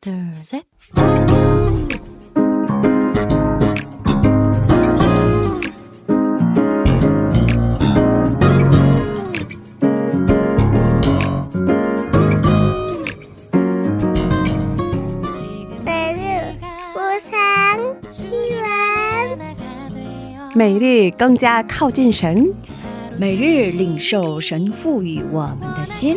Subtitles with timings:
[0.00, 0.62] thursday
[20.54, 22.52] 每日更加靠近神。
[23.16, 26.16] 每日领受神赋予我们的心。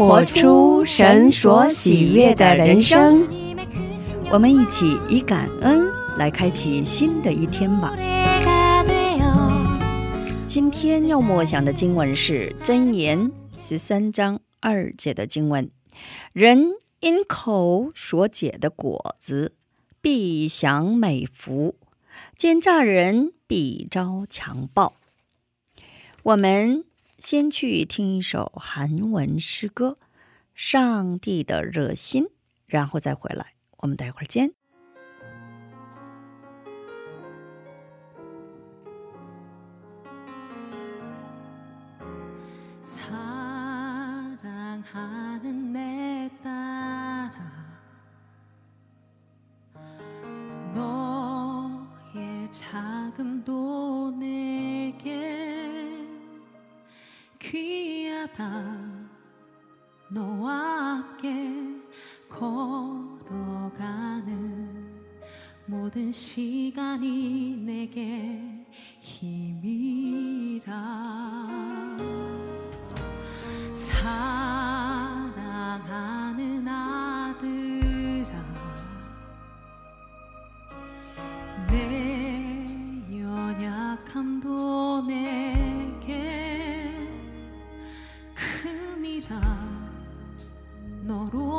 [0.00, 3.28] 活出神所喜悦的人生。
[4.32, 7.94] 我们一起以感恩来开启新的一天吧。
[10.46, 15.70] 今天要默想的经文是《箴言》十三章二节的经文
[16.32, 16.70] ：“人
[17.00, 19.52] 因口所结的果子，
[20.00, 21.74] 必享美福；
[22.38, 24.94] 奸诈人必遭强暴。”
[26.24, 26.84] 我们
[27.20, 29.98] 先去听一首韩文诗歌
[30.54, 32.24] 《上帝的热心》，
[32.66, 33.52] 然后再回来。
[33.76, 34.59] 我们待会儿见。
[60.12, 61.54] 너와 함께
[62.28, 63.00] 걸어가는
[65.66, 68.66] 모든 시간이 내게
[69.00, 70.66] 힘이라.
[73.72, 74.26] 사랑하는
[76.66, 78.32] 아들아
[81.70, 82.66] 내
[83.12, 87.08] 연약함도 내게
[88.34, 89.79] 큼이라
[91.10, 91.49] ignoró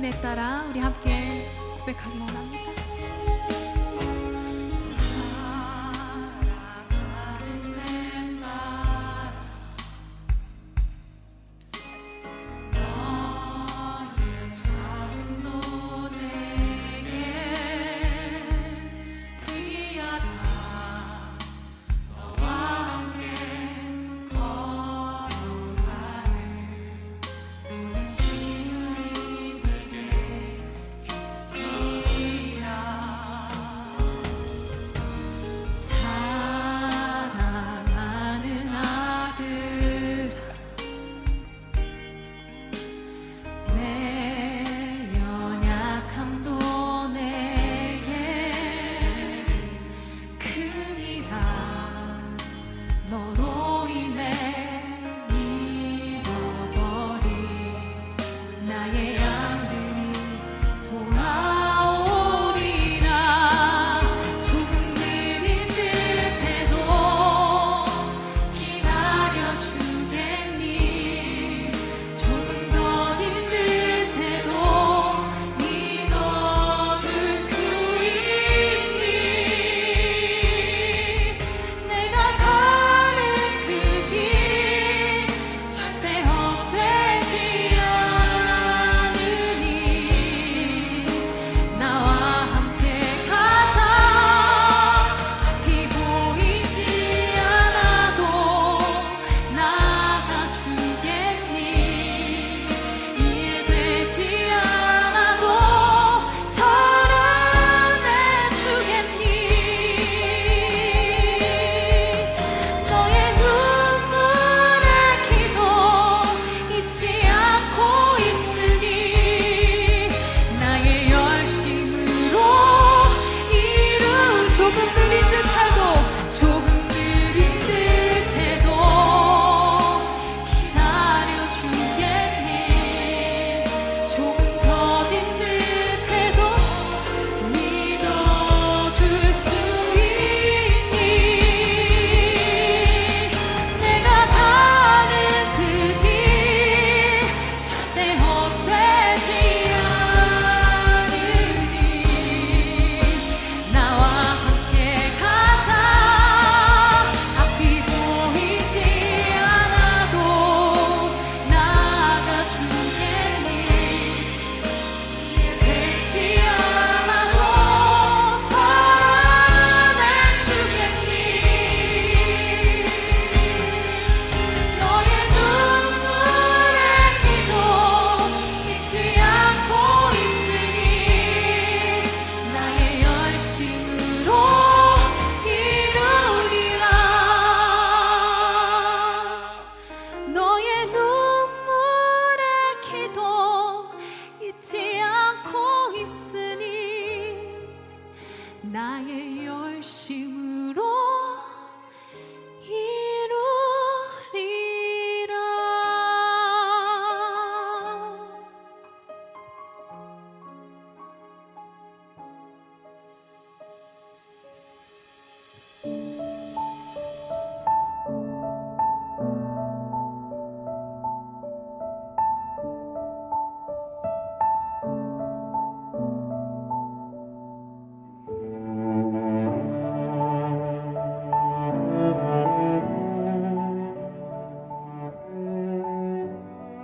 [0.00, 1.44] 내 딸아 우리 함께
[1.80, 2.77] 고백하기 원합니다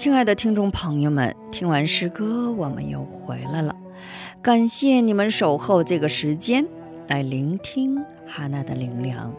[0.00, 3.76] 亲爱的听众朋友们，听完诗歌，我们又回来了。
[4.40, 6.66] 感谢你们守候这个时间
[7.06, 9.30] 来聆听哈娜的灵粮。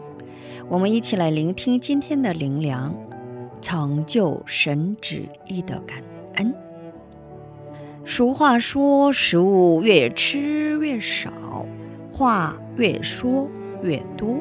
[0.68, 2.94] 我们一起来聆听今天的灵粮，
[3.60, 6.00] 成就神旨意的感
[6.34, 6.54] 恩。
[8.04, 11.66] 俗话说：“食物越吃越少，
[12.12, 13.48] 话越说
[13.82, 14.36] 越多。”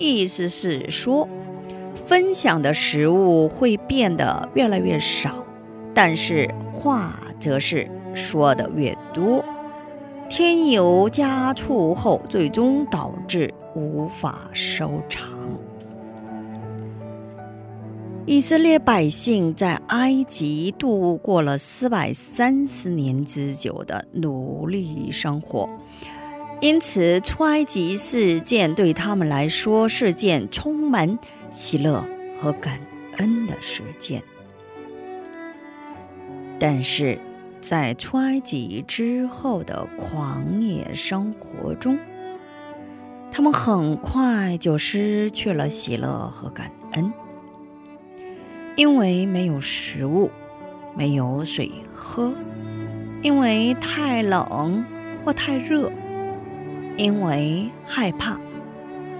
[0.00, 1.28] 意思是说。
[2.06, 5.46] 分享的食物会变得越来越少，
[5.94, 9.44] 但是话则是说的越多。
[10.28, 15.28] 添油加醋后，最终导致无法收场。
[18.26, 25.68] 以色列百姓在埃及度过了四百三十年之久的奴隶生活，
[26.60, 31.18] 因此出埃及事件对他们来说是件充满。
[31.54, 32.04] 喜乐
[32.40, 32.80] 和感
[33.18, 34.20] 恩的时间，
[36.58, 37.16] 但是
[37.60, 41.96] 在出埃及之后的狂野生活中，
[43.30, 47.12] 他们很快就失去了喜乐和感恩，
[48.74, 50.32] 因为没有食物，
[50.96, 52.32] 没有水喝，
[53.22, 54.84] 因为太冷
[55.24, 55.88] 或太热，
[56.96, 58.36] 因为害怕。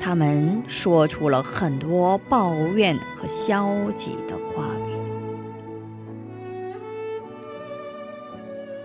[0.05, 4.93] 他们说出了很多抱怨和消极的话语。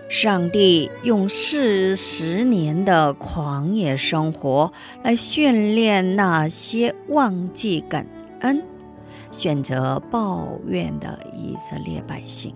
[0.08, 4.72] 上帝用四十年的狂野生活
[5.02, 8.06] 来训练那些忘记感
[8.40, 8.62] 恩、
[9.30, 12.54] 选择抱怨的以色列百姓。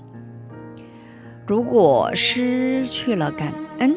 [1.46, 3.94] 如果失去了感恩、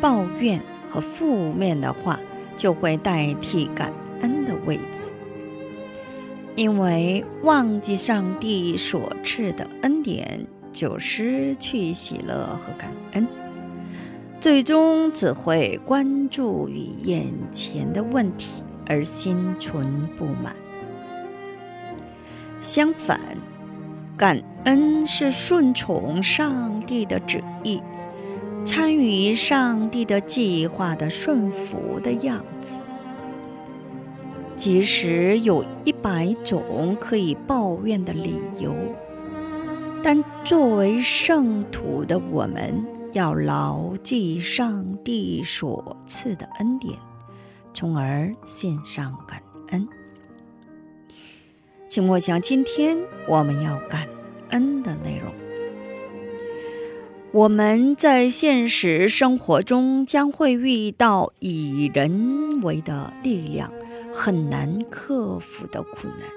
[0.00, 2.18] 抱怨和负面的话，
[2.56, 5.10] 就会代替感恩的位置，
[6.54, 13.26] 因为忘记上帝所赐的恩典，就失去喜乐和感恩，
[14.40, 20.54] 最终只会关注于眼前的问题而心存不满。
[22.60, 23.18] 相反，
[24.16, 27.82] 感恩是顺从上帝的旨意。
[28.64, 32.76] 参与上帝的计划的顺服的样子，
[34.56, 38.74] 即使有一百种可以抱怨的理由，
[40.02, 46.96] 但作为圣徒的我们，要牢记上帝所赐的恩典，
[47.74, 49.88] 从而献上感恩。
[51.88, 54.06] 请默想今天我们要感
[54.50, 55.41] 恩的内容。
[57.32, 63.72] 我们在现实生活中将会遇到以人为的力量
[64.12, 66.28] 很难克服的苦难，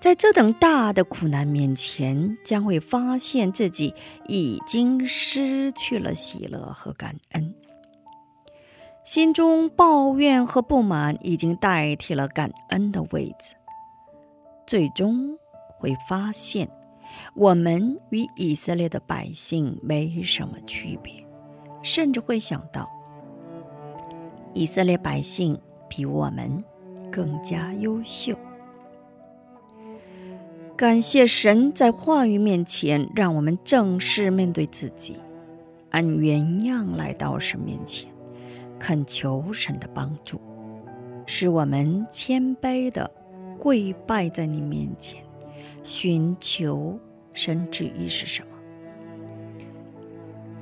[0.00, 3.94] 在这等大的苦难面前，将会发现自己
[4.26, 7.54] 已经失去了喜乐和感恩，
[9.04, 13.54] 心中抱怨和不满已经代替了感恩的位置，
[14.66, 15.36] 最终
[15.78, 16.70] 会发现。
[17.34, 21.12] 我们与以色列的百姓没什么区别，
[21.82, 22.88] 甚至会想到，
[24.52, 26.62] 以色列百姓比我们
[27.10, 28.36] 更加优秀。
[30.76, 35.16] 感谢神在话语面前，让我们正式面对自己，
[35.90, 38.10] 按原样来到神面前，
[38.78, 40.40] 恳求神的帮助，
[41.26, 43.10] 使我们谦卑的
[43.58, 45.22] 跪拜在你面前，
[45.82, 46.98] 寻求。
[47.32, 48.48] 神旨意是什么？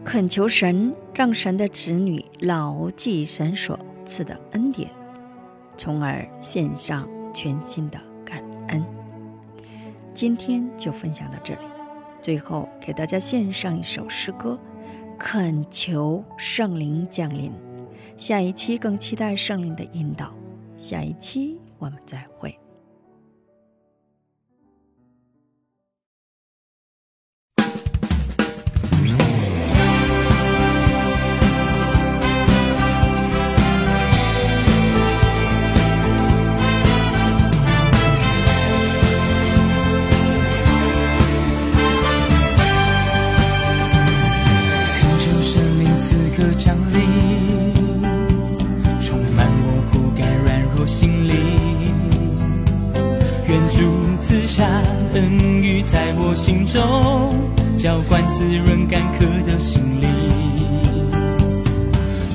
[0.04, 4.90] 恳求神，让神的子女牢记神所赐的恩典，
[5.78, 8.84] 从而献上全新的感恩。
[10.12, 11.60] 今天就分享到这里，
[12.20, 14.58] 最后给大家献上一首诗歌，
[15.18, 17.50] 恳求圣灵降临。
[18.18, 20.34] 下一期更期待圣灵的引导。
[20.76, 22.67] 下一期我们再会。
[55.14, 56.78] 恩雨在我心中，
[57.78, 60.08] 浇灌滋润干渴的心灵。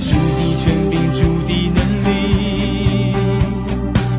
[0.01, 2.09] 主的权柄，主的能力，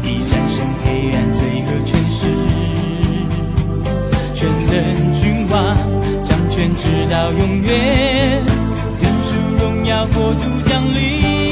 [0.05, 2.29] 已战胜黑暗罪恶权势，
[4.35, 5.77] 全能君王，
[6.23, 8.43] 掌权直到永远，
[9.01, 11.44] 愿主荣耀国度降临。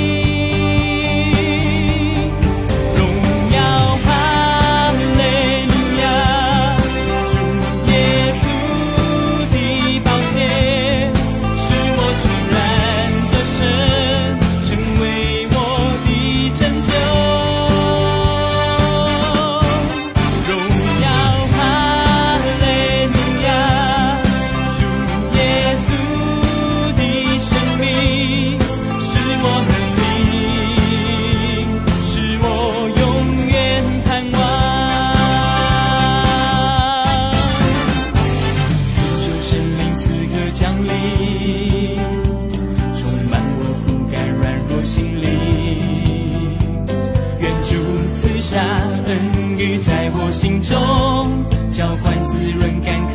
[52.63, 53.12] drink and